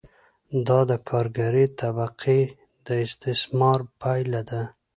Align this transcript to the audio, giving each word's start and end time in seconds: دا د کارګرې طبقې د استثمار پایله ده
دا 0.67 0.79
د 0.89 0.91
کارګرې 1.09 1.65
طبقې 1.79 2.41
د 2.85 2.87
استثمار 3.05 3.79
پایله 4.01 4.41
ده 4.49 4.61